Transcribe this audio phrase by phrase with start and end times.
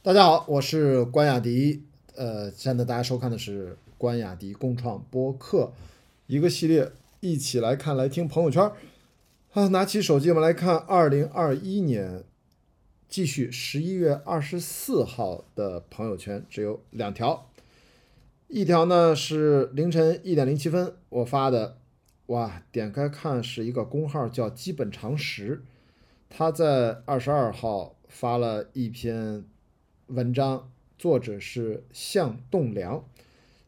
[0.00, 1.82] 大家好，我是关雅迪。
[2.14, 5.72] 呃，现在大家收看的是关雅迪共创播客
[6.28, 8.70] 一个系列，一起来看来听朋友圈。
[9.50, 12.22] 好，拿起手机，我们来看二零二一年，
[13.08, 17.50] 继续十一月二十四号的朋友圈，只有两条。
[18.46, 21.76] 一条呢是凌晨一点零七分我发的，
[22.26, 25.64] 哇，点开看是一个公号叫基本常识，
[26.30, 29.44] 他在二十二号发了一篇。
[30.08, 33.04] 文章作者是向栋梁，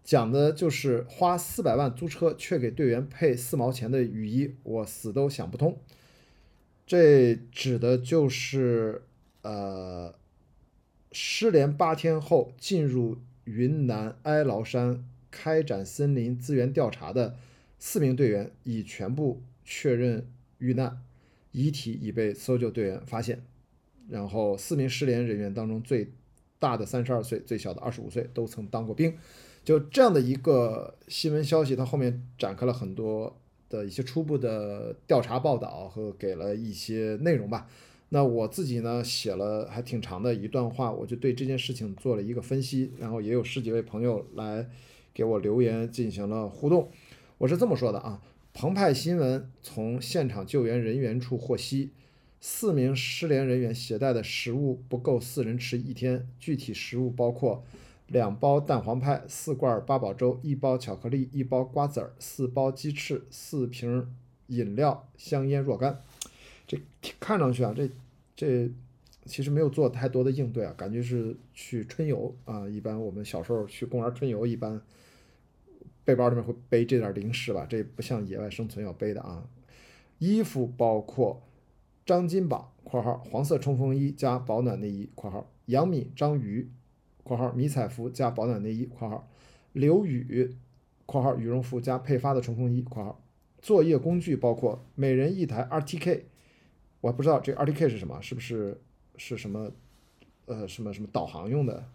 [0.02, 5.78] 讲的就是花四百万租车却给队员配四毛钱的雨衣，我死都想不通。
[6.87, 9.02] 这指的就是
[9.42, 10.14] 呃，
[11.12, 17.36] 失联八天后进入云南哀牢山开展森林资源调查的
[17.78, 20.27] 四名队员已全部确认
[20.59, 21.02] 遇难，
[21.52, 23.42] 遗体已被搜救队员发现。
[24.09, 26.11] 然后四名失联人员当中最
[26.60, 29.12] 大的三十二岁，最小的二十五岁，都曾当过兵。
[29.64, 33.36] 就这样的一个新闻消息，它后面展开了很多
[33.69, 37.66] 的一些初步的调查报道和给了一些内容吧。
[38.11, 44.66] 那我自己呢，写了还挺长的一段话，我就对这件事情做了一个分析，然后也有十几位朋友来
[45.12, 46.88] 给我留言进行了互动。
[47.38, 48.20] 我是这么说的啊，
[48.53, 51.91] 澎湃新闻从现场救援人员处获悉。
[52.42, 57.62] 四名失联人员携带的食物不够四人吃一天，具体食物包括
[58.06, 64.16] 两包蛋黄派、四罐八宝粥、一包巧克力、一包瓜子儿、四包鸡翅、四瓶
[64.47, 66.00] 饮料、香烟若干。
[66.66, 66.80] 这
[67.20, 67.91] 看上去啊，这
[68.34, 68.70] 这
[69.27, 72.66] 其实没有做太多的应对啊，感觉是去春游啊。
[72.66, 74.80] 一般我们小时候去公园春游，一般
[76.06, 79.47] 背包里面会背这点零食吧，这不像野外生存要背的啊。
[80.19, 81.42] 衣服包括。
[82.11, 86.69] 张金榜（括号黄色冲锋衣加保暖内衣）（括号杨敏、张瑜
[87.22, 89.28] ）（括号迷彩服加保暖内衣）（括号
[89.75, 90.56] 刘宇
[91.06, 93.22] ）（括号羽绒服加配发的冲锋衣）（括号
[93.62, 96.22] 作业工具包括每人一台 RTK），
[97.00, 98.81] 我不知道这 RTK 是什么，是不是
[99.15, 99.71] 是什么
[100.47, 101.92] 呃什么什么导航用的？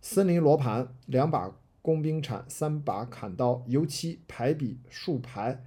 [0.00, 5.62] 森林罗盘、两把工兵铲、三把砍刀、油漆、排笔、竖排。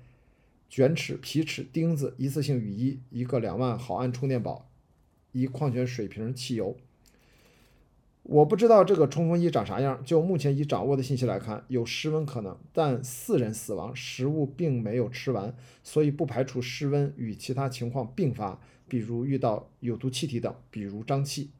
[0.74, 4.68] 卷尺、皮尺、钉子，一次性雨衣，一个两万毫安充电宝，
[5.32, 6.76] 一矿泉水瓶、汽油。
[8.24, 10.04] 我不知道这个冲锋衣长啥样。
[10.04, 21.52] 就目前已掌握的信息来看，有失温可能，但四人死亡，食物并没有吃完，所以不排除失温与其他情况并发，比如遇到有毒气体等，比如瘴气。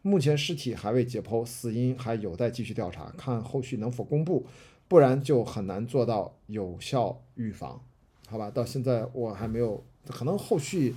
[0.00, 4.46] 目前尸体还未解剖，死因还有待继续调查，看后续能否公布，
[4.86, 7.84] 不然就很难做到有效预防。
[8.30, 10.94] 好吧，到现在我还没有，可能后续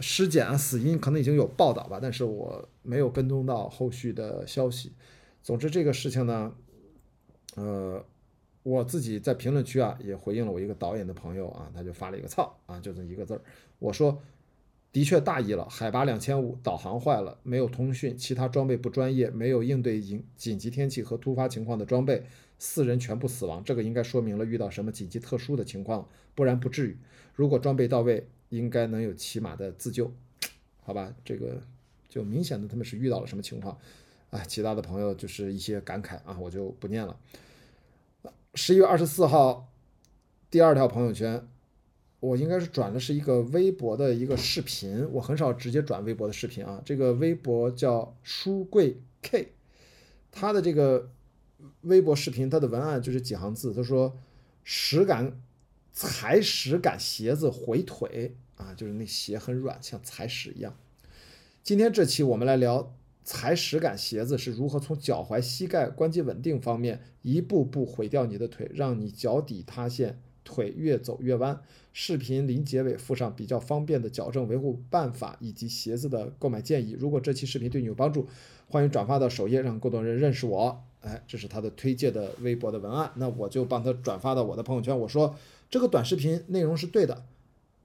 [0.00, 4.92] 尸检啊、死因可能已经有报道吧，但是我没有跟踪到后续的消息。
[5.42, 6.54] 总之，这个事情呢，
[7.54, 8.04] 呃，
[8.62, 13.40] 我自己在评论区啊也回应了我一个导演的朋友啊，他就发了一个“操”啊，就这一个字儿。
[13.78, 14.20] 我说，
[14.92, 22.26] 的确大意了，海拔两千五，导航坏了，没有通讯，其他装备不专业，没有应对紧紧急天气和突发情况的装备。
[22.58, 26.96] 四人全部死亡，这个应该说明了遇到什么紧急特殊的情况，不然不至于。
[27.34, 30.12] 如果装备到位，应该能有起码的自救，
[30.82, 31.14] 好吧？
[31.24, 31.62] 这个
[32.08, 33.78] 就明显的他们是遇到了什么情况，
[34.30, 37.16] 啊，其他的朋友就是一些感慨啊，我就不念了。
[38.54, 39.72] 十一月二十四号，
[40.50, 41.46] 第二条朋友圈，
[42.18, 46.82] 我应该是转的是一个微博的一个视频，我很少直接转微博的视频啊。
[46.84, 49.52] 这个微博叫书柜 K，
[50.32, 51.10] 他的这个。
[51.82, 54.16] 微博视频，它的文案就是几行字，他说
[54.62, 55.40] ：“实感
[55.92, 60.76] 踩屎感鞋子回腿啊，就是那鞋很软，像踩屎一样。”
[61.62, 71.60] 今天这期我们来聊踩屎感鞋子是如何从脚踝、膝盖关节稳定方面一步步毁掉你的腿，让你脚底塌陷，腿越走越弯。
[71.92, 76.92] 视频临结尾附上比较方便的矫正维护办法以及鞋子的购买建议。
[76.92, 78.28] 如果这期视频对你有帮助，
[78.68, 80.84] 欢迎转发到首页，让更多人认识我。
[81.00, 84.98] 哎，这是他的推荐的微博的文案，那我就帮他转发到我的朋友圈。
[84.98, 85.36] 我说
[85.70, 87.24] 这个短视频内容是对的，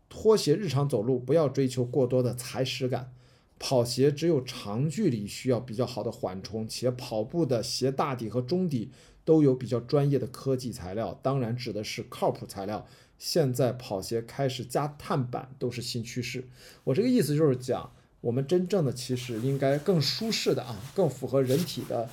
[0.09, 3.13] 拖鞋日常走路不要追求过多的踩屎感，
[3.59, 8.89] 跑鞋只有长距离需要比较好的缓冲，且跑步的鞋大底和中底
[9.23, 12.85] 都有比较专业的科技材料，当然指的是靠谱材料。
[13.19, 16.47] 现在跑鞋开始加碳板都是新趋势。
[16.83, 22.09] 我这个意思就是讲，我们真正的其实应该更舒适的啊，更符合人体的。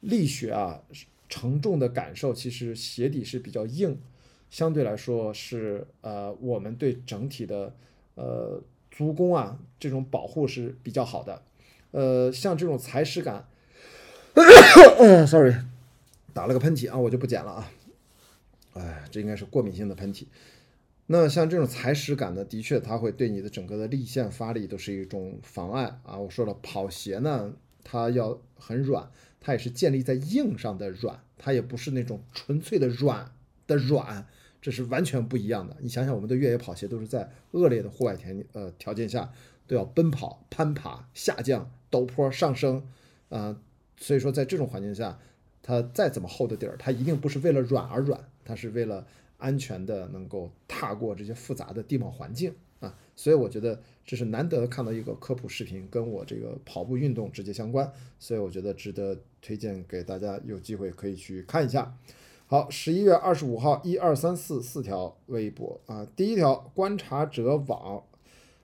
[0.00, 0.82] 力学啊，
[1.28, 3.98] 承重的感受，其实鞋底是比较硬，
[4.50, 7.74] 相对来说是呃，我们对整体的
[8.14, 11.42] 呃足弓啊这种保护是比较好的。
[11.90, 13.48] 呃，像这种踩屎感，，
[15.26, 15.54] sorry，
[16.34, 17.72] 打了个喷嚏啊，我就不剪了啊。
[18.74, 20.26] 哎，这应该是过敏性的喷嚏。
[21.06, 26.18] 那像这种踩屎感呢，的确它会对你的整个的立线发力都是一种妨碍啊。
[26.18, 29.10] 我说了，跑鞋呢，它要很软，
[29.40, 33.32] 它也是建立在硬上的软，它也不是那种纯粹的软
[33.66, 34.26] 的软，
[34.60, 35.76] 这是完全不一样的。
[35.80, 39.32] 你想想，我们的越野跑鞋都是在恶劣的户外条呃条件下
[39.66, 42.86] 都要奔跑、攀爬、下降、陡坡、上升，
[43.28, 43.60] 啊，
[43.96, 45.18] 所以说在这种环境下，
[45.62, 49.06] 它再怎么厚的底儿，它一定不是为了软而软，它是为了。
[49.40, 52.52] 安全的能够踏过这些复杂的地貌环境，
[53.18, 61.98] 所以我觉得这是难得看到一个科普视频跟我这个跑步运动直接相关，所以我觉得值得推荐给大家，有机会可以去看一下。
[62.46, 68.04] 好，十一月二十五号，一二三四四条微博啊，第一条观察者网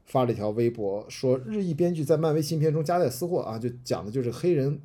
[0.04, 4.80] 发了一条微博，说日裔编剧在漫威新片中夹带私货啊，就讲的就是黑人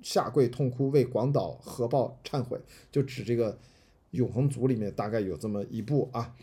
[0.00, 2.58] 下跪痛哭为广岛核爆忏悔，
[2.90, 3.58] 就指这个。
[4.12, 6.34] 永恒族里面大概有这么一部啊，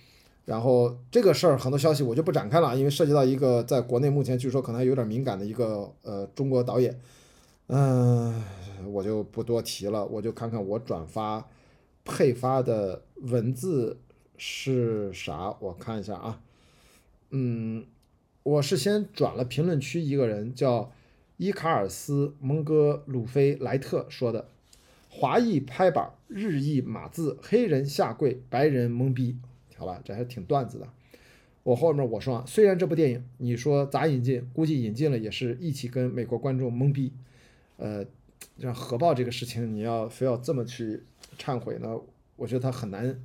[0.46, 7.00] 然后这个事儿很多消息我就不展开了，因为涉及到一个在国内目前据说可能还有点敏感的一个呃中国导演，
[7.68, 8.44] 嗯，
[8.92, 11.48] 我就不多提了，我就看看我转发
[12.04, 13.98] 配发的文字
[14.38, 16.42] 是啥，我看一下啊，
[17.30, 17.86] 嗯，
[18.44, 20.92] 我是先转了评论区一个人叫
[21.38, 24.48] 伊卡尔斯蒙哥鲁菲莱特说的。
[25.16, 29.38] 华裔拍板，日裔码字，黑人下跪，白人懵逼，
[29.84, 30.88] 好吧，这还挺段子的。
[31.64, 37.12] 我后面我说啊，虽然这部电影你说咋引进，估计引进了也是一起跟美国观众懵逼。
[37.76, 38.06] 呃，
[38.58, 41.04] 像核爆这个事情，你要非要这么去
[41.38, 42.00] 忏悔呢，
[42.38, 43.20] 我觉得他很难。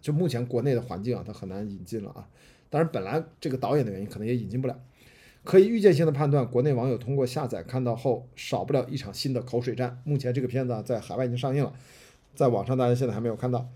[0.00, 2.26] 就目前国内的环境啊，他很难引进了啊。
[2.70, 4.80] 当然，本来这个导演的原因，可能也引进不了。
[5.44, 10.00] 可以预见性的判断，国内网友通过下载看到后，少不了一场新的口水战。
[10.04, 11.74] 目前这个片子啊在海外已经上映了，
[12.34, 13.68] 在网上大家现在还没有看到，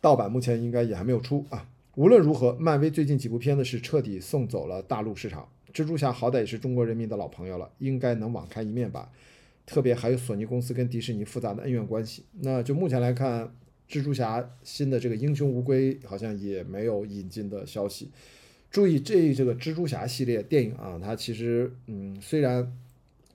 [0.00, 1.68] 盗版目前应该也还没有出啊。
[1.94, 5.48] 无论如何，漫威最近几部片子是彻底送走了大陆市场。
[5.72, 9.10] 蜘蛛侠好歹也是中国人民的老朋友了，应该能网开一面吧？
[9.66, 12.22] 特别还有索尼公司跟迪士尼复杂的恩怨关系。
[12.40, 13.50] 那就目前来看，
[13.88, 18.10] 蜘蛛侠新的这个英雄无归好像也没有引进的消息。
[18.70, 22.72] 注意这这个蜘蛛侠系列电影啊，它其实嗯，虽然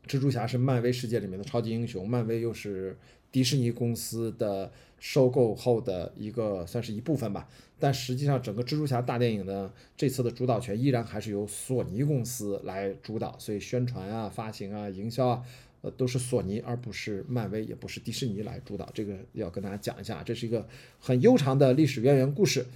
[0.07, 2.97] 蜘蛛侠是漫威世界里面的超级英雄，漫威又是
[3.31, 4.71] 迪士尼公司的
[5.01, 7.49] 收购后的一个算是一部分吧，
[7.79, 15.43] 但实际上整个蜘蛛侠大电影呢，这次的主导权依然还是由索尼公司来主导，所以宣传啊、发行啊、营销啊，
[15.81, 18.87] 呃，都是索尼而不是漫威，也不是迪士尼来主导。
[18.93, 20.67] 这个要跟大家讲一下，这是一个
[20.99, 22.67] 很悠长的历史渊源故事。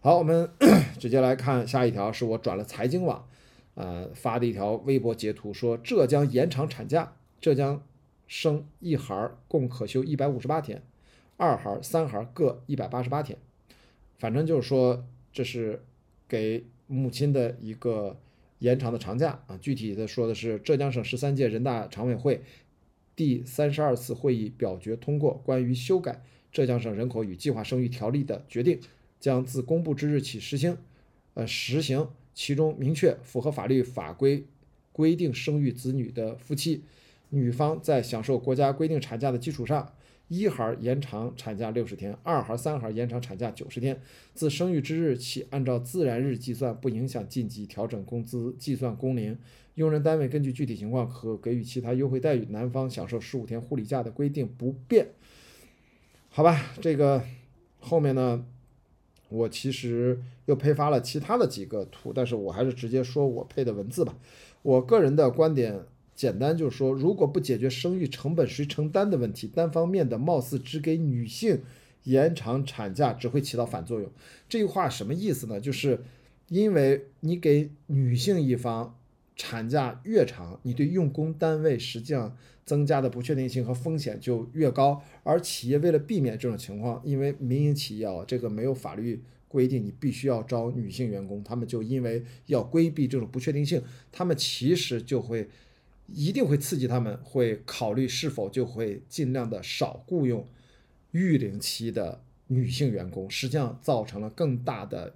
[0.00, 0.50] 好，我们
[1.00, 3.26] 直接来看下一条，是我转了财经网，
[3.76, 7.82] 呃发的一条微博截图，说浙江延长产假，浙江
[8.26, 10.82] 生一孩共可休一百五十八天，
[11.42, 13.36] 二孩、三孩各一百八十八天，
[14.16, 15.82] 反正就是说这是
[16.28, 18.16] 给母亲的一个
[18.60, 19.58] 延长的长假啊。
[19.60, 22.42] 具体的说的是浙江省十三届人大常委会
[23.16, 26.22] 第三十二次会议表决通过关于修改
[26.52, 28.78] 浙江省人口与计划生育条例的决定。
[29.18, 30.76] 将自公布之日起实行，
[31.34, 32.08] 呃，实行。
[32.34, 34.44] 其中明确，符合法律法规
[34.90, 36.82] 规定生育子女的夫妻，
[37.28, 39.92] 女方在享受国家规定产假的基础上，
[40.32, 44.00] 一孩延长产假六十天，二孩、三孩延长产假九十天。
[44.32, 49.36] 自生育之日起，按照自然日计算，不影响晋级调整工资计算工龄。
[49.74, 52.46] 用人单位根据具体情况可给予其他优惠待遇。
[52.46, 55.08] 男方享受十五天护理假的规定不变。
[56.30, 57.22] 好吧，这个
[57.78, 58.46] 后面呢？
[59.28, 64.14] 我其实又配发了其他的几个图，但是我还是直接说我配的文字吧。
[64.62, 65.80] 我个人的观点
[66.14, 71.62] 简单就是说，如果不解决生育成本谁承担的问题，单方面的貌似只给女性
[72.04, 74.10] 延长产假，只会起到反作用。
[74.48, 75.60] 这句话什么意思呢？
[75.60, 76.02] 就是
[76.48, 78.98] 因为你给女性一方
[79.36, 95.48] 产假越长，你对用工单位实际上增加的不确定性和风险就越高，而企业为了避免这种情况，因为民营企业啊，这个没有法律规定你必须要招女性员工，他们就因为要规避这种不确定性，他们其实就会
[96.14, 100.46] 一定会刺激他们，会考虑是否就会尽量的少雇佣
[101.12, 105.14] 育龄期的女性员工，实际上造成了更大的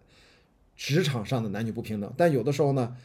[0.76, 2.12] 职场上的男女不平等。
[2.16, 2.96] 但有的时候呢，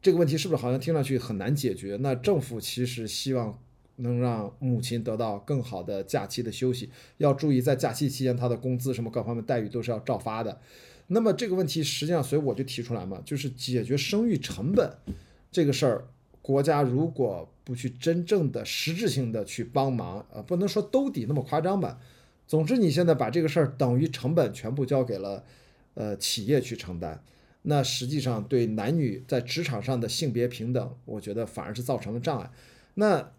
[0.00, 1.96] 这个问题是不是好像听上去很难解决？
[2.00, 3.58] 那政府其实希望。
[4.00, 10.60] 能让母亲得到更好的假期的休息，要注意在假期期间她的工资什么各方面待遇都是要照发的。
[11.08, 14.88] 那么这个问题实际上，所以我就提出来嘛，就是解决生育成本
[15.50, 16.06] 这个事儿，
[16.40, 22.00] 国家如果不去真正的实质性的去帮忙，呃，不能说兜底那么夸张吧。
[22.46, 25.44] 总之，你现在把这个事儿等于成本全部交给了
[25.92, 27.22] 呃企业去承担，
[27.62, 32.50] 那实际上对男女在职场上的性别平等，我觉得反而是造成了障碍。
[32.94, 33.32] 那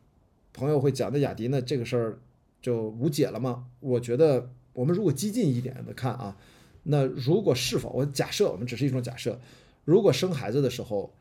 [0.53, 2.19] 朋友会讲，的雅迪呢这个事儿
[2.61, 3.65] 就无解了吗？
[3.79, 6.37] 我觉得我们如果激进一点的看啊，
[6.83, 9.39] 那如果是否我假设我们只是一种假设，
[9.85, 11.11] 如果生孩子的时候，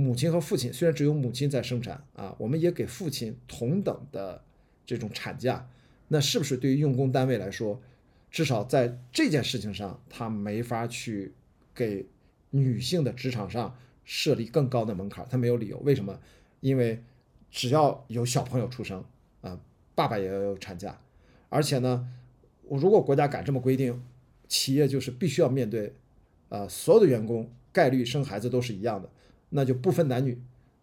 [0.00, 4.44] 母亲和父亲虽然只有母亲在生产啊，我们也给父亲同等的
[4.86, 5.68] 这种产假，
[6.06, 7.82] 那是不是对于用工单位来说，
[8.30, 11.32] 至少在这件事情上，他没法去
[11.74, 12.06] 给
[12.50, 15.26] 女性的职场上设立更高的门槛？
[15.28, 16.20] 他没有理由，为什么？
[16.60, 17.02] 因为
[17.50, 19.04] 只要有小朋友出生
[19.40, 19.58] 啊，
[19.96, 21.00] 爸爸也要有产假，
[21.48, 22.08] 而且呢，
[22.62, 24.00] 我如果国家敢这么规定，
[24.46, 25.92] 企业就是必须要面对，
[26.50, 29.10] 呃，所有的员工概率生孩子都是一样的。
[29.50, 30.38] 那就不分男女，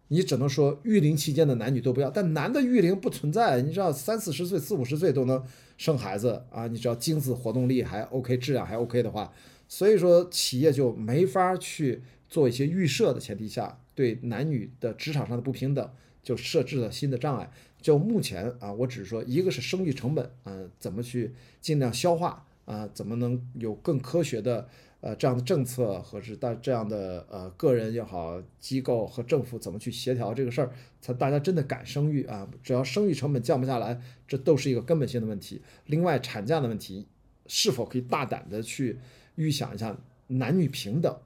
[0.08, 5.42] 你只能说育龄期间的男女都不要，但男的育龄不存在，你知道三四十岁、四五十岁都能
[5.76, 9.32] 生孩子啊，你只要精子活动力还 OK，质量还 OK 的话，
[9.68, 15.90] 所以说企业就没法去做一些预设的前提下，对男女的职场上的不平等
[16.22, 17.50] 就设置了新的障碍。
[17.80, 24.68] 就目前啊，我只是说一个是生育成本，嗯，怎么去尽量消化啊，怎么能有更科学的。
[25.06, 32.48] 呃，这样的政策和是大这样的呃个人也好，机构和政府怎么去协调这个事儿，才大家真的敢生育啊？
[32.60, 35.62] 只要生育成本降不下来，这都是一个根本性的问题。
[35.84, 37.06] 另外，产假的问题
[37.46, 38.98] 是否可以大胆的去
[39.36, 39.96] 预想一下
[40.26, 41.16] 男女平等？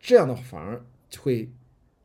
[0.00, 0.84] 这样的反而
[1.20, 1.48] 会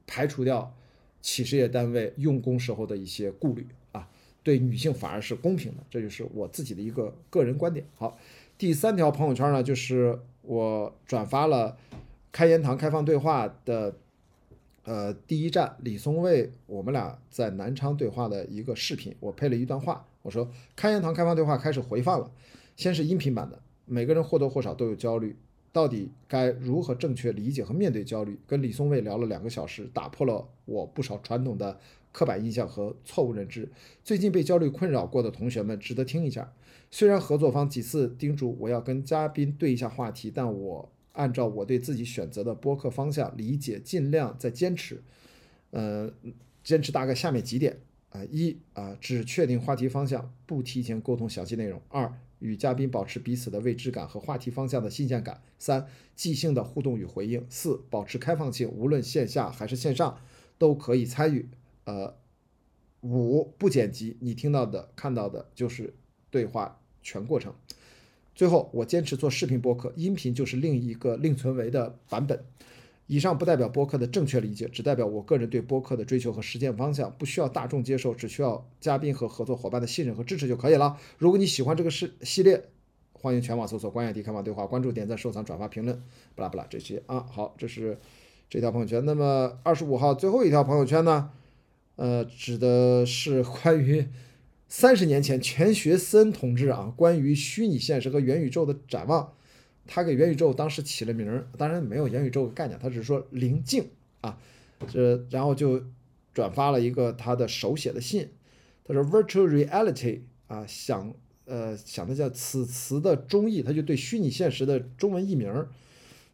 [0.05, 0.71] 排除掉
[1.19, 4.07] 企事业单位用工时候的一些顾虑啊，
[4.43, 5.83] 对女性反而是公平的。
[5.89, 7.87] 这就是我自己的一个个人观点。
[7.95, 8.19] 好，
[8.55, 10.19] 第三条朋友圈呢，就是。
[10.47, 11.77] 我转发了
[12.31, 13.93] 开言堂开放对话的
[14.85, 22.31] 呃第一站李松蔚，我们俩在南昌对话的一个视频，我配了一段话，我说开言堂开放对话开始回放了，
[22.77, 25.35] 先是音频版的，每个人或多或少都有焦虑，
[25.77, 28.35] 到底该如何正确理解和面对焦虑？
[28.47, 31.79] 跟李松蔚聊了两个小时，打破了我不少传统的
[32.11, 33.69] 刻板印象和错误认知。
[34.03, 36.51] 最近被焦虑困扰过的同学们值得听一下。
[36.89, 45.03] 虽然合作方几次叮嘱我要跟嘉宾对一下话题，但我按照我对自己选择的播客方向理解，尽量在坚持。
[45.69, 46.11] 呃，
[46.63, 47.77] 坚持大概下面几点
[48.09, 60.19] 啊：一啊，只确定话题方向，不提前沟通详细内容；二，与嘉宾保持彼此的未知感和话题方向的新鲜感；三，即兴的互动与回应；四，保持开放性，无论线下还是线上
[60.57, 61.49] 都可以参与。
[61.85, 62.17] 呃，
[63.01, 65.93] 五，不剪辑，你听到的、看到的就是。
[66.29, 67.55] 对话全过程，
[68.35, 72.43] 最后我坚持做视频播客，音频就是另一个另存为的版本。
[73.07, 80.97] 以上不代表播客的正确理解，只代表我个人对播客的追求和实践方向，不需要大众接受，只需要嘉宾和合作伙伴的信任和支持就可以了。
[81.17, 82.65] 如果你喜欢这个系系列，
[83.13, 86.03] 欢迎全网搜索关雅迪开放对话，关注、点赞、收藏、转发、评论，
[86.35, 87.25] 不拉不拉这些啊。
[87.31, 87.97] 好，这是
[88.49, 89.03] 这条朋友圈。
[89.05, 91.31] 那么二十五号最后一条朋友圈呢？
[91.95, 94.07] 呃，指的是关于。
[94.69, 99.31] 三十年前，钱学森同志啊，关于虚拟现实和元宇宙的展望，
[99.87, 103.87] 他给元宇宙当时起了名儿，当然没有元宇宙的概念，他只是说灵境
[104.21, 104.37] 啊，
[104.87, 105.81] 这然后就
[106.33, 108.29] 转发了一个他的手写的信，
[108.83, 111.13] 他说 virtual reality 啊，想
[111.45, 115.69] 呃想的叫此词的中译，他就对虚拟现实的中文译名儿，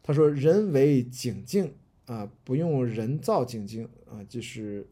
[0.02, 1.72] 他说人为景境
[2.06, 4.86] 啊，不用人造景境啊，就是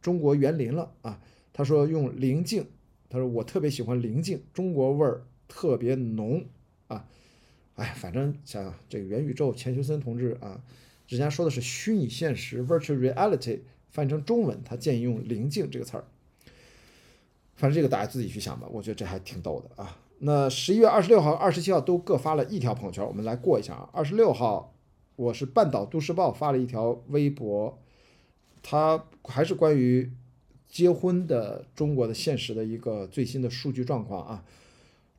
[0.00, 1.20] 中国园林了啊。
[1.54, 2.66] 他说用灵境，
[3.10, 6.46] 他说我特别喜欢灵境，中国味儿特别浓
[6.88, 7.06] 啊，
[7.76, 10.60] 哎，反正像这个元宇宙，钱学森同志啊，
[11.08, 13.60] 人家说的是虚拟现实 （virtual reality），
[13.90, 16.04] 翻译成中文，他建议用灵境这个词儿。
[17.54, 19.98] 反正这个大家自己去想吧，我觉得这还挺逗的啊。
[20.18, 23.88] 那十一月二十六号、二十七号都各发了一条朋友圈，我们来过一下啊。
[23.92, 24.74] 二十六号，
[25.16, 27.78] 我是半岛都市报发了一条微博，
[28.62, 30.12] 它还是关于。
[30.68, 34.42] 结婚的中国的现实的一个最新的数据状况啊，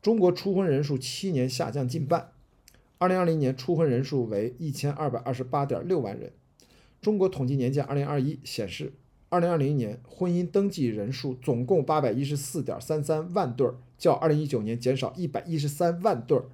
[0.02, 2.32] 中国初婚人数七年下降近半，
[3.04, 6.32] 二零二零年初婚人数为一千二百二十八点六万人。
[7.02, 8.94] 中国统计年鉴二零二一显示，
[9.28, 16.46] 二零二零年婚姻登记人数总共八百一十四点三三万对儿，较二零一九年减少一百一十三万对儿。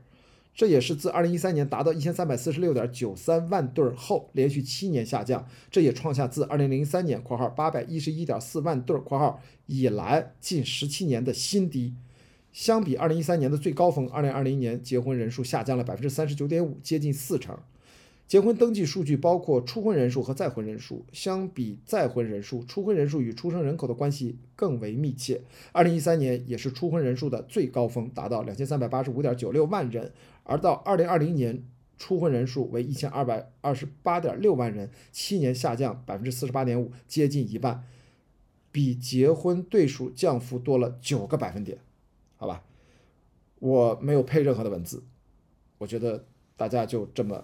[0.55, 5.47] 这也是自二零一三年达到一千三百四十六点九三万对儿后，连续七年下降。
[5.69, 11.93] 这也创下自二零零三年（括号八百一十一点四万对儿括号）以来近十七年的新低。
[12.59, 17.57] 相比2013年的最高峰，2020年结婚人数下降了39.5%，接近四成。
[18.27, 25.39] 结婚登记数据包括初婚人数和再婚人数，相比再婚人数，初婚人数与出生人口的关系更为密切。
[25.71, 30.11] 二零一三年也是初婚人数的最高峰，达到两千三百八十五点九六万人，
[30.43, 31.63] 而到二零二零年，
[31.97, 37.85] 初婚人数为一千二百二十八点六万人，七年下降百分之四十八点五，接近一半，
[38.69, 41.77] 比结婚对数降幅多了九个百分点。
[42.41, 42.63] 好吧，
[43.59, 45.03] 我没有配任何的文字，
[45.77, 46.23] 我觉得
[46.55, 47.43] 大家就这么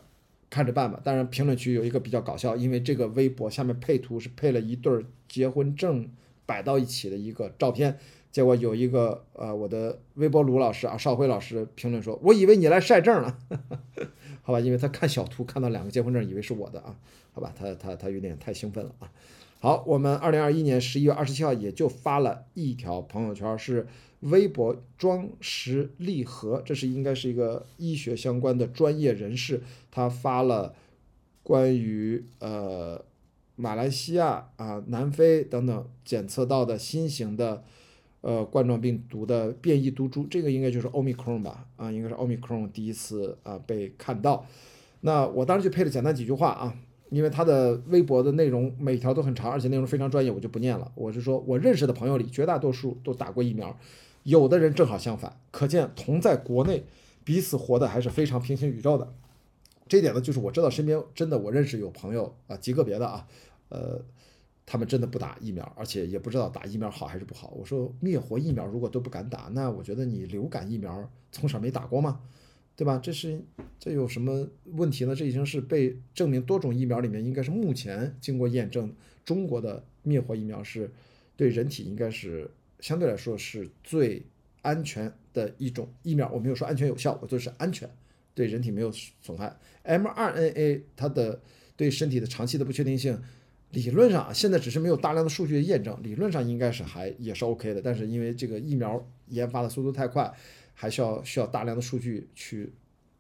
[0.49, 1.01] 看着办吧。
[1.03, 6.09] 当然，评论区有一个比较搞笑，因为这个微博下面配图是配了一对儿结婚证
[6.45, 7.99] 摆到一起的一个照片，
[8.31, 13.37] 结果有一个呃我的微博卢老师啊邵辉老师评论说：“我以为你来晒证了。
[14.43, 16.97] ”好吧，因为他看小图看到两个结婚证，以为是我的啊。
[17.33, 19.11] 好吧，他他他有点太兴奋了啊。
[19.59, 23.85] 好，我们二零二一年十一月二十七号也就发了一条朋友圈，是。
[24.25, 30.73] 微博庄实利和，这是应该是一个医学相关的专业人士，他发了
[31.43, 33.03] 关于呃
[33.55, 37.63] 马来西亚啊、南非等等检测到的新型的
[38.21, 41.67] 呃冠状病毒的变异毒株，这个应该就是奥密克戎吧？
[41.75, 44.45] 啊，应该是奥密克戎第一次啊被看到。
[45.01, 46.75] 那我当时就配了简单几句话啊，
[47.11, 50.91] 因为他的微博的内容每条都很长，而且内容非常专业，我就不念了。
[50.95, 53.77] 我是说我认识的朋友里，绝大多数都打过疫苗。
[54.25, 56.83] 有的人正好相反，可见同在国内，
[57.23, 59.13] 彼此活的还是非常平行宇宙的。
[59.87, 63.27] 这一点呢，就是我知道身边真的我认识有朋友啊，极个别的啊，
[63.69, 64.01] 呃，
[64.65, 67.53] 他们真的不打疫苗，而且也不知道打疫苗好还是不好。
[67.55, 72.21] 我说灭活疫苗如果都不敢打，那我觉得你流感疫苗从小没打过吗？
[72.75, 72.97] 对吧？
[72.97, 73.39] 这是
[73.79, 75.13] 这有什么问题呢？
[75.13, 78.91] 这已经是被证明多种疫苗里面应该是目前经过验证，
[79.23, 80.91] 中国的灭活疫苗是
[81.37, 82.49] 对人体应该是。
[82.79, 84.25] 相对来说是最
[84.61, 87.89] 安全的一种疫苗，我没有说安全有效，我说是安全，
[88.33, 89.55] 对人体没有损害。
[89.83, 91.41] mRNA 它的
[91.75, 93.21] 对身体的长期的不确定性，
[93.71, 97.81] 理论上现在只是没有大量的数据验证，理论上应该是还也是 OK 的。
[97.81, 100.33] 但是因为这个疫苗研发的速度太快，
[100.73, 102.73] 还需要需要大量的数据去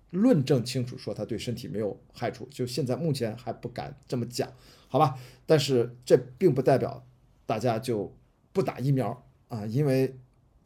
[0.09, 2.47] 论证清楚，说它对身体没有害处。
[2.49, 4.51] 就现在目前还不敢这么讲，
[4.87, 5.19] 好吧？
[5.45, 7.05] 但是这并不代表
[7.45, 8.15] 大家就
[8.51, 9.24] 不打疫苗。
[9.47, 10.15] 啊，因为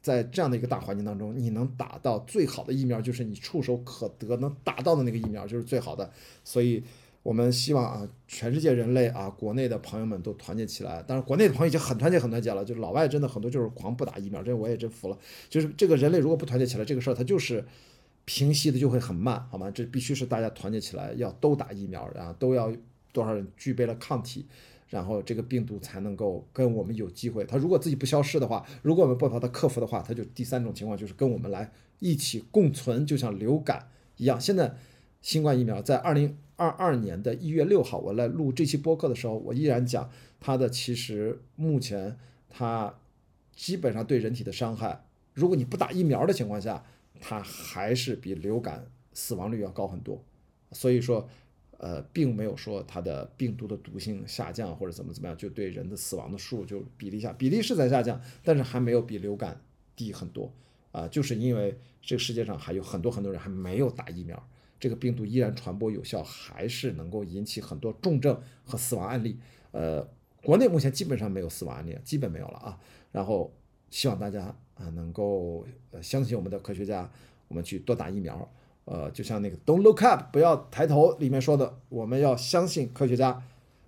[0.02, 6.10] 在这样的一个大环境当中，你能打到最好的疫苗，就是你触手可得能打到的那个疫苗，就是最好的。
[6.44, 6.84] 所以，
[7.22, 11.04] 我们希望啊，全世界人类啊，国内的朋友们都团结起来。
[11.04, 12.64] 当然，国内的朋友已经很团结、很团结了。
[12.64, 15.18] 就是老外真的很多就是狂不打疫苗，这我也真服了。
[15.50, 17.66] 就是这个人类如果不团结起来，这个事儿它就是
[18.24, 19.70] 平息的就会很慢，好吗？
[19.70, 22.72] 这必须是大家团结起来，要都打疫苗，然后都要
[23.12, 24.46] 多少人具备了抗体。
[24.90, 27.46] 然后这个病毒才能够跟我们有机会。
[27.46, 34.42] 它如果自己不消失的话，如果我们不把它克服的话，它就第三种情况就是跟我们来一起共存，就像流感一样。
[34.42, 34.76] 现在
[35.22, 42.18] 新冠疫苗在二零二二年的一月六号，我来录这期播客的时候，我依然讲它的其实目前
[42.50, 42.96] 它
[43.56, 46.84] 基本上对人体的伤害，如果你不打疫苗的情况下，
[47.20, 50.24] 它还是比流感死亡率要高很多。
[50.72, 51.30] 所以说。
[51.80, 59.62] 呃，并没有说它的病毒的毒性下降或者怎么怎么样，就对人的死亡的数就比例下比例是在下降，但是还没有比流感
[59.96, 60.52] 低很多
[60.92, 69.40] 啊，就是因为这个世界上还有很多很多人还没有打疫苗，这个病毒依然传播有效，还是能够引起很多重症和死亡案例。
[69.72, 70.06] 呃，
[70.44, 72.78] 国内目前基本上没有死亡案例，基本没有了啊。
[73.14, 73.54] 然后
[73.90, 75.66] 希望大家啊能够
[76.02, 77.10] 相信我们的科学家，
[77.48, 78.52] 我们去多打疫苗。
[78.92, 83.44] 呃，就像那个 "Don't look up"，不要抬头里面说的，我们要相信科学家。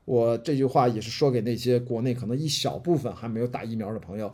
[0.06, 4.32] 我这句话也是说给那些国内可能一小部分还没有打疫苗的朋友。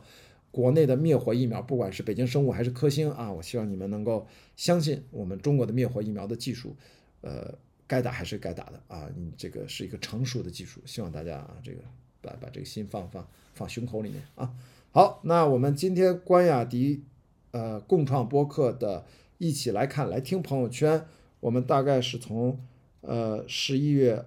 [0.52, 4.28] 国内的灭活疫苗，不管是北京生物还是科兴啊，我希望你们能够
[4.58, 6.76] 相信我们中国的灭活疫苗的技术。
[7.22, 7.54] 呃，
[7.88, 11.78] 该打还是该打的啊，你这个是一个成熟的技术，希望大家啊，这个
[12.22, 14.52] 把把这个心放放放胸口里面啊。
[14.92, 17.04] 好，那我们今天关雅迪
[17.52, 19.06] 呃共创播客的。
[19.38, 21.06] 一起来看，来听朋友圈。
[21.40, 22.60] 我们大概是从
[23.02, 24.26] 呃十一月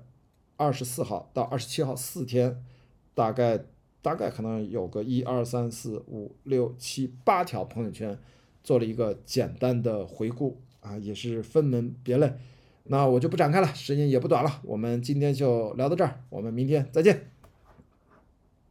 [0.56, 2.62] 二十四号到二十七号四天，
[3.14, 3.64] 大概
[4.00, 8.16] 大概可能有个一二三四五六七八条朋友圈，
[8.62, 12.32] 做了一个简单的回顾啊，也是分门别类。
[12.84, 17.29] 那我就不展开了，时间也不短了，我们今天就聊到这儿，我们明天再见。